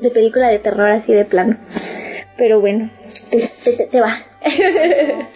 de 0.01 0.09
película 0.09 0.49
de 0.49 0.59
terror 0.59 0.89
así 0.89 1.13
de 1.13 1.25
plano. 1.25 1.57
Pero 2.37 2.59
bueno, 2.59 2.91
te, 3.29 3.39
te, 3.63 3.85
te 3.85 4.01
va. 4.01 4.19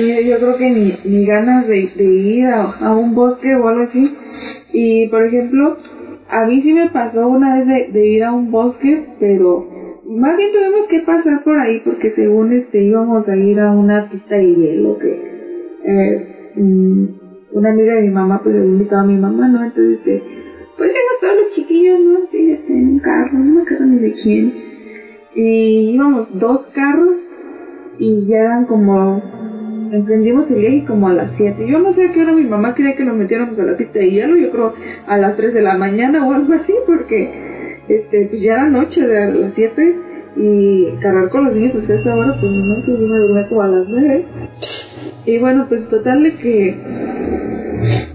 yo 0.00 0.38
creo 0.38 0.56
que 0.56 0.70
ni, 0.70 0.92
ni 1.04 1.26
ganas 1.26 1.68
de, 1.68 2.04
ir 2.04 2.46
a, 2.46 2.94
un 2.94 3.14
bosque 3.14 3.54
o 3.54 3.68
algo 3.68 3.82
así. 3.82 4.14
Y 4.72 5.08
por 5.08 5.24
ejemplo, 5.24 5.76
a 6.28 6.46
mí 6.46 6.60
sí 6.60 6.72
me 6.72 6.90
pasó 6.90 7.28
una 7.28 7.56
vez 7.56 7.92
de, 7.92 8.06
ir 8.06 8.24
a 8.24 8.32
un 8.32 8.50
bosque, 8.50 9.06
pero 9.20 9.68
más 10.06 10.36
bien 10.36 10.50
tuvimos 10.52 10.86
que 10.88 11.00
pasar 11.00 11.42
por 11.44 11.58
ahí 11.58 11.80
porque 11.84 12.10
según 12.10 12.52
este 12.52 12.82
íbamos 12.82 13.28
a 13.28 13.36
ir 13.36 13.60
a 13.60 13.72
una 13.72 14.08
pista 14.08 14.36
de 14.36 14.54
hielo 14.54 14.98
que 14.98 15.32
eh, 15.84 16.28
una 17.52 17.70
amiga 17.70 17.94
de 17.94 18.02
mi 18.02 18.10
mamá 18.10 18.40
pues 18.42 18.54
le 18.54 18.64
invitado 18.64 19.02
a 19.02 19.06
mi 19.06 19.16
mamá, 19.16 19.48
¿no? 19.48 19.64
Entonces 19.64 19.98
este, 19.98 20.22
pues 20.76 20.90
íbamos 20.90 21.20
todos 21.20 21.36
los 21.36 21.50
chiquillos, 21.50 22.00
¿no? 22.00 22.18
Sí, 22.30 22.50
este, 22.52 22.72
en 22.72 22.88
un 22.88 22.98
carro, 22.98 23.38
no 23.38 23.54
me 23.54 23.62
acuerdo 23.62 23.86
ni 23.86 23.98
de 23.98 24.12
quién. 24.12 24.52
Y 25.34 25.90
íbamos 25.94 26.38
dos 26.38 26.66
carros 26.74 27.16
y 27.98 28.26
ya 28.26 28.38
eran 28.38 28.66
como 28.66 29.41
emprendimos 29.92 30.50
el 30.50 30.60
viaje 30.60 30.84
como 30.86 31.08
a 31.08 31.12
las 31.12 31.36
7. 31.36 31.66
Yo 31.68 31.78
no 31.78 31.92
sé 31.92 32.08
a 32.08 32.12
qué 32.12 32.22
hora 32.22 32.32
mi 32.32 32.44
mamá 32.44 32.74
quería 32.74 32.96
que 32.96 33.04
nos 33.04 33.16
metiéramos 33.16 33.58
a 33.58 33.64
la 33.64 33.76
pista 33.76 33.98
de 33.98 34.10
hielo, 34.10 34.36
yo 34.36 34.50
creo 34.50 34.74
a 35.06 35.18
las 35.18 35.36
3 35.36 35.52
de 35.54 35.62
la 35.62 35.76
mañana 35.76 36.26
o 36.26 36.32
algo 36.32 36.54
así, 36.54 36.72
porque 36.86 37.78
este, 37.88 38.26
pues 38.26 38.42
ya 38.42 38.54
era 38.54 38.70
noche 38.70 39.06
de 39.06 39.34
las 39.34 39.54
7 39.54 39.96
y 40.34 40.92
cargar 41.02 41.28
con 41.28 41.44
los 41.44 41.54
niños 41.54 41.72
pues 41.72 41.90
a 41.90 41.94
esa 41.94 42.16
hora 42.16 42.38
pues 42.40 42.50
no 42.50 42.82
sé, 42.82 42.92
yo 42.92 43.06
me 43.06 43.18
dormí 43.18 43.48
como 43.48 43.62
a 43.62 43.68
las 43.68 43.86
9. 43.86 44.24
Y 45.26 45.38
bueno, 45.38 45.66
pues 45.68 45.88
total 45.88 46.22
de 46.22 46.32
que 46.32 46.76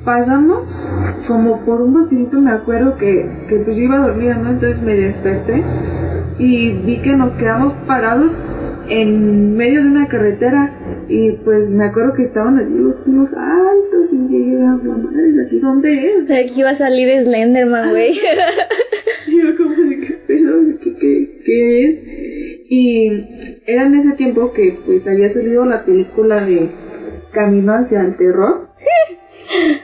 pasamos 0.03 0.89
como 1.27 1.63
por 1.63 1.81
un 1.81 1.93
bosquecito 1.93 2.41
me 2.41 2.51
acuerdo 2.51 2.97
que, 2.97 3.29
que 3.47 3.57
pues 3.57 3.77
yo 3.77 3.83
iba 3.83 3.99
dormida, 3.99 4.35
¿no? 4.35 4.49
Entonces 4.49 4.81
me 4.81 4.95
desperté 4.95 5.61
y 6.39 6.71
vi 6.71 7.01
que 7.01 7.15
nos 7.15 7.33
quedamos 7.33 7.73
parados 7.85 8.33
en 8.89 9.55
medio 9.55 9.83
de 9.83 9.89
una 9.89 10.07
carretera 10.07 10.73
y 11.09 11.31
pues 11.43 11.69
me 11.69 11.85
acuerdo 11.85 12.13
que 12.13 12.23
estaban 12.23 12.57
allí 12.57 12.73
los 12.73 12.95
pinos 12.97 13.33
altos 13.33 14.11
y 14.11 14.27
llegué 14.27 14.57
a 14.57 14.77
la 14.83 14.97
madre, 14.97 15.45
¿aquí 15.45 15.59
dónde 15.59 16.13
es? 16.13 16.31
Aquí 16.31 16.63
va 16.63 16.71
a 16.71 16.75
salir 16.75 17.23
Slenderman, 17.23 17.91
güey. 17.91 18.11
y 19.27 19.41
yo 19.41 19.57
como 19.57 19.71
de 19.71 19.99
qué 19.99 20.13
pedo, 20.27 20.53
¿Qué, 20.83 20.95
qué, 20.95 21.41
qué 21.45 21.85
es? 21.85 21.99
Y 22.69 23.61
era 23.65 23.85
en 23.85 23.95
ese 23.95 24.13
tiempo 24.13 24.51
que 24.53 24.77
pues 24.85 25.07
había 25.07 25.29
salido 25.29 25.65
la 25.65 25.85
película 25.85 26.43
de 26.43 26.69
Camino 27.31 27.73
hacia 27.73 28.01
el 28.01 28.17
terror. 28.17 28.67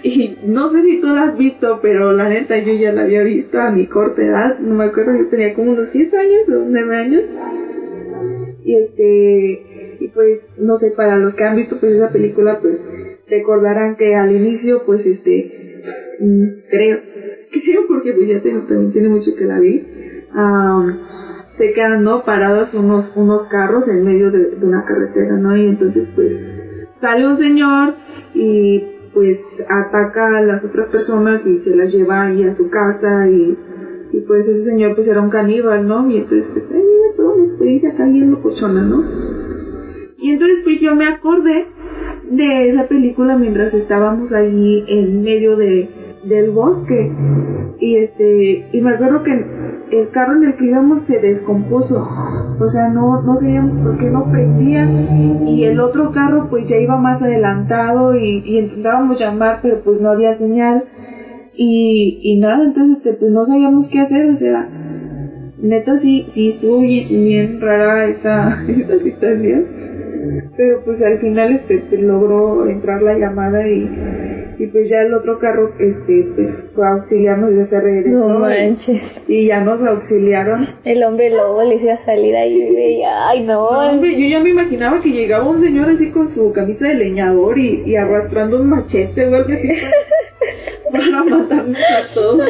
Y 0.04 0.40
no 0.46 0.70
sé 0.72 0.84
si 0.84 1.00
tú 1.00 1.08
la 1.08 1.24
has 1.24 1.38
visto, 1.38 1.80
pero 1.82 2.12
la 2.12 2.28
neta 2.28 2.58
yo 2.58 2.74
ya 2.74 2.92
la 2.92 3.04
había 3.04 3.24
visto 3.24 3.62
a 3.62 3.72
mi 3.72 3.88
corta 3.88 4.22
edad. 4.22 4.60
No 4.60 4.76
me 4.76 4.84
acuerdo, 4.84 5.16
yo 5.16 5.30
tenía 5.30 5.54
como 5.54 5.72
unos 5.72 5.94
10 5.94 6.14
años 6.16 6.50
o 6.50 6.66
9 6.68 6.98
años. 6.98 7.24
Y 8.66 8.76
este, 8.76 9.73
y 10.04 10.10
pues, 10.10 10.46
no 10.58 10.76
sé, 10.76 10.92
para 10.92 11.18
los 11.18 11.34
que 11.34 11.46
han 11.46 11.56
visto 11.56 11.78
pues 11.80 11.94
esa 11.94 12.12
película, 12.12 12.60
pues 12.62 12.92
recordarán 13.26 13.96
que 13.96 14.16
al 14.16 14.34
inicio, 14.34 14.84
pues 14.86 15.06
este, 15.06 15.82
mm, 16.20 16.70
creo, 16.70 17.00
creo 17.52 17.88
porque 17.88 18.12
pues 18.12 18.28
ya 18.28 18.42
tengo, 18.42 18.66
también 18.68 18.92
tiene 18.92 19.08
mucho 19.08 19.34
que 19.34 19.46
la 19.46 19.60
vi, 19.60 19.82
um, 20.36 20.92
se 21.56 21.72
quedan, 21.72 22.04
¿no? 22.04 22.26
Parados 22.26 22.74
unos, 22.74 23.14
unos 23.16 23.44
carros 23.44 23.88
en 23.88 24.04
medio 24.04 24.30
de, 24.30 24.48
de 24.48 24.66
una 24.66 24.84
carretera, 24.84 25.38
¿no? 25.38 25.56
Y 25.56 25.68
entonces 25.68 26.10
pues 26.14 26.38
sale 27.00 27.26
un 27.26 27.38
señor 27.38 27.96
y 28.34 28.84
pues 29.14 29.66
ataca 29.70 30.40
a 30.40 30.42
las 30.42 30.66
otras 30.66 30.90
personas 30.90 31.48
y 31.48 31.58
se 31.58 31.78
las 31.78 31.94
lleva 31.94 32.24
ahí 32.24 32.44
a 32.44 32.54
su 32.56 32.70
casa 32.70 33.30
y 33.30 33.58
y 34.12 34.20
pues 34.22 34.48
ese 34.48 34.66
señor 34.66 34.94
pues 34.94 35.08
era 35.08 35.22
un 35.22 35.30
caníbal, 35.32 35.88
¿no? 35.88 36.08
Y 36.08 36.18
entonces 36.18 36.48
pues, 36.54 36.70
ay, 36.72 36.84
mira, 36.84 37.16
toda 37.18 37.34
una 37.34 37.46
experiencia 37.46 37.90
acá 37.90 38.06
bien 38.06 38.30
locochona, 38.30 38.84
¿no? 38.84 39.02
Y 40.24 40.32
entonces 40.32 40.60
pues 40.64 40.80
yo 40.80 40.96
me 40.96 41.06
acordé 41.06 41.68
de 42.32 42.70
esa 42.70 42.88
película 42.88 43.38
mientras 43.38 43.74
estábamos 43.74 44.32
ahí 44.32 44.86
en 44.88 45.22
medio 45.22 45.58
de, 45.58 45.90
del 46.24 46.52
bosque. 46.52 47.12
Y 47.82 47.98
este, 47.98 48.70
y 48.72 48.80
me 48.80 48.92
acuerdo 48.92 49.22
que 49.24 49.34
el 49.92 50.10
carro 50.12 50.38
en 50.38 50.46
el 50.46 50.56
que 50.56 50.68
íbamos 50.68 51.02
se 51.02 51.20
descompuso. 51.20 52.08
O 52.58 52.70
sea, 52.70 52.88
no, 52.88 53.22
no 53.22 53.36
sabíamos 53.36 53.86
por 53.86 53.98
qué 53.98 54.10
no 54.10 54.32
prendía. 54.32 54.90
Y 55.46 55.66
el 55.66 55.82
otro 55.82 56.14
carro 56.14 56.48
pues 56.50 56.70
ya 56.70 56.78
iba 56.78 56.96
más 56.96 57.22
adelantado 57.22 58.16
y, 58.16 58.44
intentábamos 58.60 59.20
llamar, 59.20 59.60
pero 59.62 59.82
pues 59.84 60.00
no 60.00 60.10
había 60.10 60.34
señal. 60.36 60.86
Y, 61.54 62.22
y 62.24 62.40
nada, 62.40 62.64
entonces 62.64 63.00
este, 63.00 63.12
pues 63.12 63.30
no 63.30 63.46
sabíamos 63.46 63.90
qué 63.90 64.00
hacer, 64.00 64.30
o 64.30 64.38
sea, 64.38 64.70
neta 65.62 66.00
sí, 66.00 66.26
sí 66.30 66.50
estuvo 66.50 66.80
bien, 66.80 67.08
bien 67.10 67.62
rara 67.62 68.06
esa, 68.06 68.64
esa 68.70 68.98
situación. 69.00 69.83
Pero 70.56 70.82
pues 70.84 71.02
al 71.02 71.18
final 71.18 71.52
este 71.54 71.84
logró 71.98 72.68
entrar 72.68 73.02
la 73.02 73.18
llamada 73.18 73.68
y, 73.68 73.90
y 74.60 74.68
pues 74.68 74.90
ya 74.90 75.02
el 75.02 75.14
otro 75.14 75.40
carro 75.40 75.72
este 75.80 76.28
pues 76.36 76.58
fue 76.74 76.88
a 76.88 76.92
auxiliarnos 76.92 77.52
y 77.52 77.66
se 77.66 77.80
regresó. 77.80 78.30
No 78.30 78.40
manches. 78.40 79.02
Y, 79.28 79.36
y, 79.36 79.46
ya 79.48 79.62
nos 79.62 79.82
auxiliaron. 79.82 80.68
El 80.84 81.04
hombre 81.04 81.30
lobo 81.30 81.64
le 81.64 81.76
hacía 81.76 81.98
salir 81.98 82.36
ahí 82.36 82.54
y 82.54 83.04
ay 83.04 83.44
no. 83.44 83.72
no. 83.72 83.92
hombre, 83.92 84.20
yo 84.20 84.28
ya 84.28 84.40
me 84.40 84.50
imaginaba 84.50 85.02
que 85.02 85.10
llegaba 85.10 85.50
un 85.50 85.62
señor 85.62 85.90
así 85.90 86.12
con 86.12 86.30
su 86.30 86.52
camisa 86.52 86.88
de 86.88 86.96
leñador 86.96 87.58
y, 87.58 87.84
y 87.86 87.96
arrastrando 87.96 88.62
un 88.62 88.70
machete 88.70 89.28
o 89.28 89.36
algo 89.36 89.54
así. 89.54 89.70
para 90.94 91.24
matarnos 91.24 91.78
a 91.78 92.14
todos. 92.14 92.48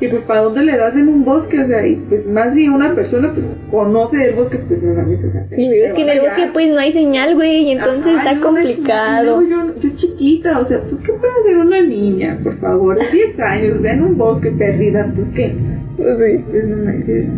Y 0.00 0.08
pues 0.08 0.22
para 0.22 0.40
dónde 0.40 0.64
le 0.64 0.76
das 0.76 0.96
en 0.96 1.08
un 1.08 1.24
bosque, 1.24 1.60
o 1.60 1.66
sea, 1.66 1.86
y 1.86 1.96
pues 1.96 2.26
más 2.26 2.54
si 2.54 2.68
una 2.68 2.94
persona 2.94 3.32
pues 3.32 3.46
conoce 3.70 4.24
el 4.24 4.34
bosque, 4.34 4.58
pues 4.66 4.82
no 4.82 4.94
mames, 4.94 5.24
o 5.24 5.30
sea, 5.30 5.46
Y 5.56 5.72
es 5.74 5.92
que 5.92 6.02
en 6.02 6.08
el 6.08 6.20
bosque 6.20 6.50
pues 6.52 6.68
no 6.70 6.78
hay 6.78 6.92
señal, 6.92 7.34
güey, 7.34 7.68
y 7.68 7.70
entonces 7.72 8.14
Ajá, 8.14 8.18
está 8.30 8.34
no, 8.34 8.46
complicado. 8.46 9.40
no, 9.42 9.48
yo, 9.48 9.80
yo 9.80 9.90
chiquita, 9.94 10.58
o 10.58 10.64
sea, 10.64 10.80
pues 10.82 11.00
qué 11.02 11.12
puede 11.12 11.32
hacer 11.42 11.58
una 11.58 11.82
niña, 11.82 12.40
por 12.42 12.58
favor, 12.58 12.98
de 12.98 13.10
10 13.10 13.40
años, 13.40 13.76
o 13.78 13.82
sea, 13.82 13.92
en 13.92 14.02
un 14.02 14.18
bosque 14.18 14.50
perdida, 14.50 15.12
pues 15.14 15.28
qué. 15.34 15.54
Pues 15.96 16.18
sí. 16.18 16.44
Pues 16.50 16.68
no 16.68 16.76
manches. 16.84 17.32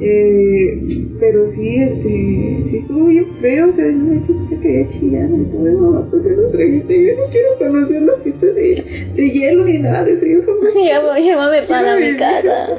Eh, 0.00 1.05
Pero 1.18 1.46
sí, 1.46 1.76
este, 1.76 2.62
sí 2.64 2.76
estuvo 2.76 3.06
bien 3.06 3.26
feo, 3.40 3.68
o 3.68 3.72
sea, 3.72 3.86
yo 3.86 3.96
me 3.96 4.22
que 4.48 4.60
quería 4.60 4.88
chillar, 4.90 5.30
y 5.30 5.44
como, 5.44 5.90
mamá, 5.90 6.10
¿por 6.10 6.22
qué 6.22 6.30
no 6.30 6.48
trajiste? 6.48 7.06
Yo 7.06 7.12
no 7.14 7.30
quiero 7.30 7.48
conocer 7.58 8.02
la 8.02 8.16
fiesta 8.18 8.46
de, 8.46 9.08
de 9.14 9.30
hielo 9.30 9.64
ni 9.64 9.78
nada 9.78 10.04
de 10.04 10.12
eso, 10.12 10.26
yo 10.26 10.40
jamás. 10.44 10.74
Llévame 11.16 11.62
para 11.66 11.96
mi 11.96 12.16
casa. 12.16 12.76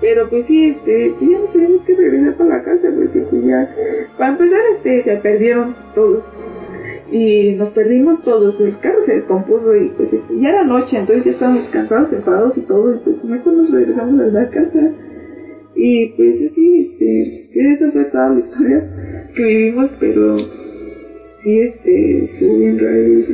Pero 0.00 0.28
pues 0.28 0.46
sí, 0.46 0.70
este, 0.70 1.14
pues 1.18 1.30
ya 1.30 1.38
nos 1.38 1.52
tenemos 1.52 1.82
que 1.82 1.94
regresar 1.94 2.34
para 2.34 2.50
la 2.58 2.62
casa, 2.62 2.88
porque 2.94 3.20
pues 3.20 3.44
ya, 3.44 3.74
para 4.16 4.32
empezar, 4.32 4.60
este, 4.72 5.02
se 5.02 5.16
perdieron 5.16 5.76
todos. 5.94 6.22
Y 7.12 7.52
nos 7.52 7.68
perdimos 7.70 8.22
todos, 8.22 8.58
el 8.60 8.78
carro 8.78 9.02
se 9.02 9.16
descompuso 9.16 9.76
y 9.76 9.90
pues 9.90 10.12
este, 10.12 10.40
ya 10.40 10.48
era 10.48 10.64
noche, 10.64 10.98
entonces 10.98 11.24
ya 11.24 11.30
estábamos 11.30 11.68
cansados, 11.68 12.12
enfadados 12.12 12.56
y 12.56 12.62
todo, 12.62 12.94
y 12.94 12.98
pues 12.98 13.22
mejor 13.24 13.52
nos 13.52 13.70
regresamos 13.70 14.20
a 14.20 14.26
la 14.26 14.48
casa. 14.48 14.94
Y 15.76 16.08
pues 16.10 16.40
así, 16.50 16.78
este, 16.78 17.72
esa 17.72 17.90
fue 17.90 18.04
toda 18.04 18.30
la 18.30 18.38
historia 18.38 19.28
que 19.34 19.44
vivimos, 19.44 19.90
pero 19.98 20.36
sí, 21.30 21.60
este, 21.60 22.24
estuvo 22.24 22.58
bien 22.58 22.78
raro. 22.78 23.02
Y 23.02 23.24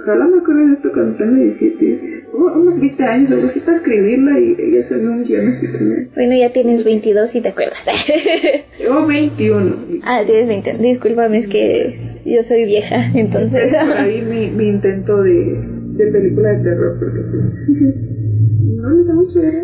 ojalá 0.00 0.26
me 0.26 0.38
acuerdo 0.38 0.66
de 0.66 0.72
esto 0.74 0.92
cuando 0.92 1.16
tenga 1.16 1.38
17, 1.38 2.00
unos 2.32 2.80
20 2.80 3.04
años, 3.04 3.32
algo 3.32 3.46
así 3.46 3.60
para 3.60 3.76
escribirla 3.76 4.40
y 4.40 4.56
ya 4.72 4.82
salió 4.84 5.10
un 5.10 5.24
guion 5.24 5.48
así 5.48 5.70
también. 5.70 6.08
Bueno, 6.14 6.34
ya 6.34 6.50
tienes 6.50 6.84
22 6.84 7.34
y 7.34 7.40
te 7.40 7.48
acuerdas. 7.48 7.86
Yo 8.82 9.06
21. 9.06 9.76
Ah, 10.02 10.22
tienes 10.26 10.48
21. 10.48 10.82
Discúlpame, 10.82 11.38
es 11.38 11.48
que 11.48 11.98
yo 12.24 12.42
soy 12.42 12.64
vieja, 12.64 13.10
entonces. 13.14 13.70
Por 13.70 13.96
ahí 13.96 14.22
mi, 14.22 14.50
mi 14.50 14.68
intento 14.68 15.22
de, 15.22 15.32
de 15.32 16.06
película 16.06 16.50
de 16.50 16.64
terror, 16.64 16.98
porque 16.98 17.20
pues, 17.20 17.76
no 18.76 18.90
le 18.90 19.04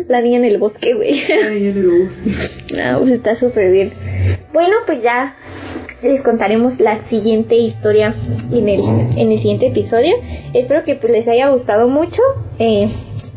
La 0.07 0.21
niña 0.21 0.37
en 0.37 0.45
el 0.45 0.57
bosque, 0.57 0.93
güey. 0.93 1.21
La 1.27 1.49
niña 1.49 1.69
en 1.69 1.77
el 1.77 1.87
bosque. 1.87 2.59
No, 2.75 2.99
pues 2.99 3.13
está 3.13 3.35
súper 3.35 3.71
bien. 3.71 3.91
Bueno, 4.53 4.75
pues 4.85 5.01
ya 5.01 5.35
les 6.01 6.21
contaremos 6.21 6.79
la 6.79 6.99
siguiente 6.99 7.55
historia 7.55 8.13
en 8.53 8.69
el, 8.69 8.81
en 9.17 9.31
el 9.31 9.39
siguiente 9.39 9.67
episodio. 9.67 10.15
Espero 10.53 10.83
que 10.83 10.95
pues 10.95 11.11
les 11.11 11.27
haya 11.27 11.49
gustado 11.49 11.87
mucho. 11.87 12.21
Eh, 12.57 12.87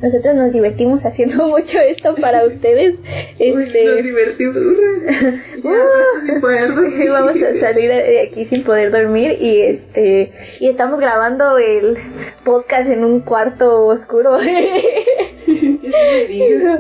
nosotros 0.03 0.35
nos 0.35 0.53
divertimos 0.53 1.05
haciendo 1.05 1.47
mucho 1.49 1.79
esto 1.79 2.15
para 2.15 2.45
ustedes. 2.45 2.97
Este, 3.39 3.85
nos 3.85 4.03
divertimos. 4.03 4.57
uh, 5.65 7.09
vamos 7.09 7.43
a 7.43 7.55
salir 7.59 7.89
de 7.89 8.21
aquí 8.21 8.45
sin 8.45 8.63
poder 8.63 8.91
dormir 8.91 9.39
y 9.41 9.63
este 9.63 10.33
y 10.61 10.69
estamos 10.69 11.01
grabando 11.01 11.59
el 11.59 11.97
podcast 12.45 12.91
en 12.91 13.05
un 13.05 13.21
cuarto 13.21 13.87
oscuro. 13.87 14.39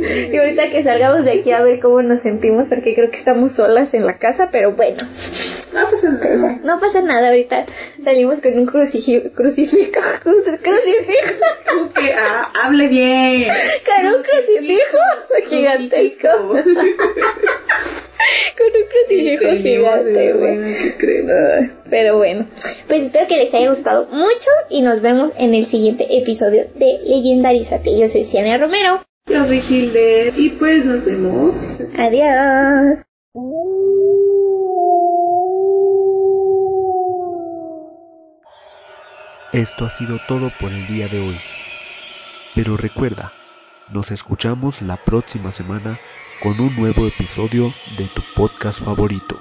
Y 0.00 0.36
ahorita 0.36 0.70
que 0.70 0.82
salgamos 0.82 1.24
de 1.24 1.40
aquí 1.40 1.52
a 1.52 1.62
ver 1.62 1.80
cómo 1.80 2.02
nos 2.02 2.20
sentimos 2.20 2.68
porque 2.68 2.94
creo 2.94 3.10
que 3.10 3.16
estamos 3.16 3.52
solas 3.52 3.94
en 3.94 4.06
la 4.06 4.18
casa, 4.18 4.48
pero 4.50 4.72
bueno. 4.72 4.98
No 5.72 5.88
pasa 5.90 6.10
nada. 6.10 6.60
No 6.62 6.80
pasa 6.80 7.00
nada, 7.00 7.28
ahorita 7.28 7.64
salimos 8.04 8.40
con 8.40 8.58
un 8.58 8.66
crucifijo. 8.66 9.30
Crucifijo. 9.34 10.00
Crucifijo. 10.22 11.88
que 11.94 12.12
ah, 12.12 12.52
hable 12.62 12.88
bien. 12.88 13.50
Con 13.84 14.06
un 14.06 14.22
crucifijo 14.22 14.98
gigantesco. 15.48 16.28
con 18.58 18.66
un 18.66 18.86
crucifijo 18.90 19.56
gigante, 19.56 20.32
güey. 20.32 20.60
Pero 21.88 22.16
bueno, 22.18 22.46
pues 22.88 23.02
espero 23.02 23.26
que 23.26 23.36
les 23.36 23.54
haya 23.54 23.70
gustado 23.70 24.06
mucho 24.06 24.50
y 24.68 24.82
nos 24.82 25.00
vemos 25.00 25.32
en 25.38 25.54
el 25.54 25.64
siguiente 25.64 26.18
episodio 26.18 26.66
de 26.74 26.98
Legendarízate. 27.06 27.98
Yo 27.98 28.08
soy 28.08 28.24
Ciania 28.24 28.58
Romero. 28.58 29.00
Yo 29.26 29.46
soy 29.46 29.60
Hilde 29.60 30.32
y 30.36 30.50
pues 30.50 30.84
nos 30.84 31.04
vemos. 31.04 31.54
Adiós. 31.96 33.02
Esto 39.52 39.84
ha 39.84 39.90
sido 39.90 40.18
todo 40.18 40.50
por 40.50 40.72
el 40.72 40.86
día 40.86 41.08
de 41.08 41.20
hoy. 41.20 41.36
Pero 42.54 42.76
recuerda, 42.76 43.32
nos 43.88 44.10
escuchamos 44.10 44.82
la 44.82 44.96
próxima 44.96 45.52
semana 45.52 46.00
con 46.40 46.60
un 46.60 46.74
nuevo 46.74 47.06
episodio 47.06 47.74
de 47.86 48.08
tu 48.08 48.22
podcast 48.34 48.82
favorito. 48.82 49.38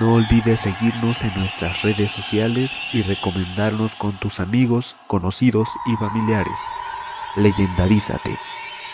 No 0.00 0.14
olvides 0.14 0.60
seguirnos 0.60 1.22
en 1.22 1.34
nuestras 1.34 1.82
redes 1.82 2.10
sociales 2.10 2.80
y 2.92 3.02
recomendarnos 3.02 3.94
con 3.94 4.18
tus 4.18 4.40
amigos, 4.40 4.96
conocidos 5.06 5.78
y 5.84 5.96
familiares. 5.96 6.70
Leyendarízate, 7.36 8.38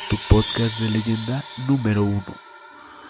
tu 0.09 0.19
podcast 0.19 0.81
de 0.81 0.89
leyenda 0.89 1.45
número 1.57 2.05
uno. 2.07 2.41